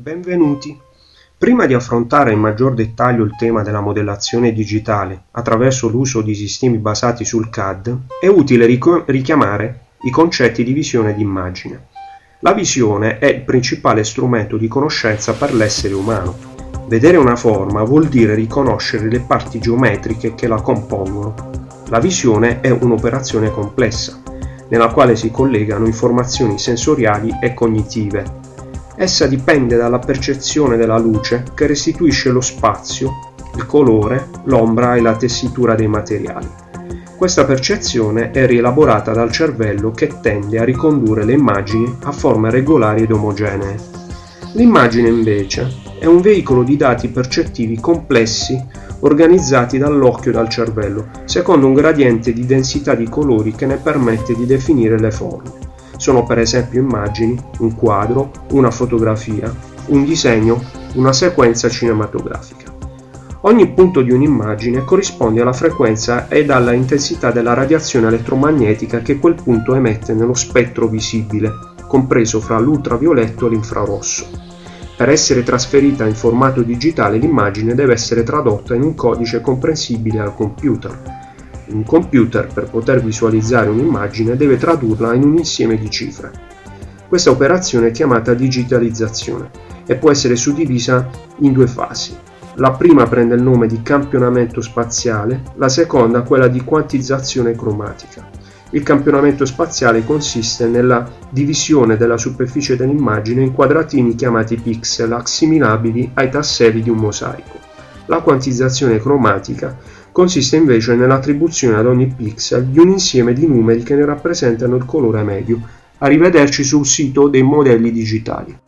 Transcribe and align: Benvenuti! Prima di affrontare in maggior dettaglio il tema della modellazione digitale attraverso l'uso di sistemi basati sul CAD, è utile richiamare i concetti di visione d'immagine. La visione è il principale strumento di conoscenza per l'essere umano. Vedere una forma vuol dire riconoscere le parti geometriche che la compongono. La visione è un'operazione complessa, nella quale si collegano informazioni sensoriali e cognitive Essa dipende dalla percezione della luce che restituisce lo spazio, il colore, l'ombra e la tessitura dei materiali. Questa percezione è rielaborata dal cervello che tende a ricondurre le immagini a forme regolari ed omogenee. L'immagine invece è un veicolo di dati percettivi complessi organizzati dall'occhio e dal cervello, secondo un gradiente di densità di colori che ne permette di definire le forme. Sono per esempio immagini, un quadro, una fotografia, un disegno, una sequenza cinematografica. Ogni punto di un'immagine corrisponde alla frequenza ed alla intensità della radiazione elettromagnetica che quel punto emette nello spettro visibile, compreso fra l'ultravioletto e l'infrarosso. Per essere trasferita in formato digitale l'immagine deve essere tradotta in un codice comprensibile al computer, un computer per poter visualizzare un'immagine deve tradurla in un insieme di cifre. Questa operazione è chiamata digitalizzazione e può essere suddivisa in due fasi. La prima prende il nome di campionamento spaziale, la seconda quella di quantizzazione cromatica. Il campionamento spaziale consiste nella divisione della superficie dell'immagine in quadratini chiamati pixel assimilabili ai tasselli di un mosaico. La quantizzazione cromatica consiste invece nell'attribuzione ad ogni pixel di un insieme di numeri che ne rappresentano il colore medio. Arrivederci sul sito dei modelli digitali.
Benvenuti! 0.00 0.78
Prima 1.36 1.66
di 1.66 1.74
affrontare 1.74 2.30
in 2.30 2.38
maggior 2.38 2.72
dettaglio 2.72 3.24
il 3.24 3.34
tema 3.36 3.64
della 3.64 3.80
modellazione 3.80 4.52
digitale 4.52 5.24
attraverso 5.32 5.88
l'uso 5.88 6.20
di 6.20 6.36
sistemi 6.36 6.78
basati 6.78 7.24
sul 7.24 7.50
CAD, 7.50 8.02
è 8.20 8.28
utile 8.28 8.66
richiamare 9.06 9.86
i 10.02 10.10
concetti 10.10 10.62
di 10.62 10.72
visione 10.72 11.16
d'immagine. 11.16 11.86
La 12.42 12.52
visione 12.52 13.18
è 13.18 13.26
il 13.26 13.40
principale 13.40 14.04
strumento 14.04 14.56
di 14.56 14.68
conoscenza 14.68 15.32
per 15.32 15.52
l'essere 15.52 15.94
umano. 15.94 16.36
Vedere 16.86 17.16
una 17.16 17.34
forma 17.34 17.82
vuol 17.82 18.06
dire 18.06 18.36
riconoscere 18.36 19.10
le 19.10 19.18
parti 19.18 19.58
geometriche 19.58 20.36
che 20.36 20.46
la 20.46 20.60
compongono. 20.60 21.34
La 21.88 21.98
visione 21.98 22.60
è 22.60 22.70
un'operazione 22.70 23.50
complessa, 23.50 24.22
nella 24.68 24.92
quale 24.92 25.16
si 25.16 25.32
collegano 25.32 25.86
informazioni 25.86 26.56
sensoriali 26.56 27.36
e 27.42 27.52
cognitive 27.52 28.46
Essa 29.00 29.28
dipende 29.28 29.76
dalla 29.76 30.00
percezione 30.00 30.76
della 30.76 30.98
luce 30.98 31.44
che 31.54 31.68
restituisce 31.68 32.30
lo 32.30 32.40
spazio, 32.40 33.30
il 33.54 33.64
colore, 33.64 34.26
l'ombra 34.46 34.96
e 34.96 35.00
la 35.00 35.14
tessitura 35.14 35.76
dei 35.76 35.86
materiali. 35.86 36.48
Questa 37.16 37.44
percezione 37.44 38.32
è 38.32 38.44
rielaborata 38.44 39.12
dal 39.12 39.30
cervello 39.30 39.92
che 39.92 40.18
tende 40.20 40.58
a 40.58 40.64
ricondurre 40.64 41.24
le 41.24 41.34
immagini 41.34 41.96
a 42.02 42.10
forme 42.10 42.50
regolari 42.50 43.04
ed 43.04 43.12
omogenee. 43.12 43.76
L'immagine 44.54 45.08
invece 45.08 45.72
è 46.00 46.06
un 46.06 46.20
veicolo 46.20 46.64
di 46.64 46.76
dati 46.76 47.06
percettivi 47.06 47.78
complessi 47.78 48.60
organizzati 49.00 49.78
dall'occhio 49.78 50.32
e 50.32 50.34
dal 50.34 50.48
cervello, 50.48 51.08
secondo 51.24 51.68
un 51.68 51.74
gradiente 51.74 52.32
di 52.32 52.44
densità 52.44 52.96
di 52.96 53.08
colori 53.08 53.52
che 53.54 53.66
ne 53.66 53.76
permette 53.76 54.34
di 54.34 54.44
definire 54.44 54.98
le 54.98 55.12
forme. 55.12 55.66
Sono 55.98 56.24
per 56.24 56.38
esempio 56.38 56.80
immagini, 56.80 57.38
un 57.58 57.74
quadro, 57.74 58.30
una 58.52 58.70
fotografia, 58.70 59.52
un 59.86 60.04
disegno, 60.04 60.62
una 60.94 61.12
sequenza 61.12 61.68
cinematografica. 61.68 62.72
Ogni 63.42 63.68
punto 63.72 64.02
di 64.02 64.12
un'immagine 64.12 64.84
corrisponde 64.84 65.40
alla 65.40 65.52
frequenza 65.52 66.28
ed 66.28 66.50
alla 66.50 66.72
intensità 66.72 67.32
della 67.32 67.52
radiazione 67.52 68.06
elettromagnetica 68.06 69.00
che 69.00 69.18
quel 69.18 69.34
punto 69.34 69.74
emette 69.74 70.14
nello 70.14 70.34
spettro 70.34 70.86
visibile, 70.86 71.52
compreso 71.88 72.40
fra 72.40 72.60
l'ultravioletto 72.60 73.46
e 73.46 73.50
l'infrarosso. 73.50 74.26
Per 74.96 75.08
essere 75.08 75.42
trasferita 75.42 76.06
in 76.06 76.14
formato 76.14 76.62
digitale 76.62 77.18
l'immagine 77.18 77.74
deve 77.74 77.92
essere 77.92 78.22
tradotta 78.22 78.74
in 78.74 78.82
un 78.82 78.94
codice 78.94 79.40
comprensibile 79.40 80.20
al 80.20 80.34
computer, 80.34 81.17
un 81.70 81.84
computer 81.84 82.46
per 82.52 82.70
poter 82.70 83.02
visualizzare 83.02 83.68
un'immagine 83.68 84.36
deve 84.36 84.56
tradurla 84.56 85.14
in 85.14 85.24
un 85.24 85.38
insieme 85.38 85.76
di 85.76 85.90
cifre. 85.90 86.30
Questa 87.08 87.30
operazione 87.30 87.88
è 87.88 87.90
chiamata 87.90 88.34
digitalizzazione 88.34 89.50
e 89.86 89.96
può 89.96 90.10
essere 90.10 90.36
suddivisa 90.36 91.08
in 91.38 91.52
due 91.52 91.66
fasi. 91.66 92.16
La 92.56 92.72
prima 92.72 93.06
prende 93.06 93.34
il 93.34 93.42
nome 93.42 93.66
di 93.66 93.82
campionamento 93.82 94.60
spaziale, 94.60 95.42
la 95.56 95.68
seconda 95.68 96.22
quella 96.22 96.48
di 96.48 96.62
quantizzazione 96.62 97.54
cromatica. 97.54 98.28
Il 98.70 98.82
campionamento 98.82 99.46
spaziale 99.46 100.04
consiste 100.04 100.66
nella 100.66 101.08
divisione 101.30 101.96
della 101.96 102.18
superficie 102.18 102.76
dell'immagine 102.76 103.42
in 103.42 103.54
quadratini 103.54 104.14
chiamati 104.14 104.56
pixel 104.56 105.12
assimilabili 105.12 106.10
ai 106.14 106.28
tasselli 106.28 106.82
di 106.82 106.90
un 106.90 106.98
mosaico. 106.98 107.58
La 108.06 108.20
quantizzazione 108.20 108.98
cromatica 108.98 109.74
consiste 110.12 110.56
invece 110.56 110.94
nell'attribuzione 110.96 111.76
ad 111.76 111.86
ogni 111.86 112.06
pixel 112.06 112.66
di 112.66 112.78
un 112.78 112.88
insieme 112.88 113.32
di 113.32 113.46
numeri 113.46 113.82
che 113.82 113.94
ne 113.94 114.04
rappresentano 114.04 114.76
il 114.76 114.84
colore 114.84 115.22
medio. 115.22 115.60
Arrivederci 115.98 116.64
sul 116.64 116.86
sito 116.86 117.28
dei 117.28 117.42
modelli 117.42 117.92
digitali. 117.92 118.58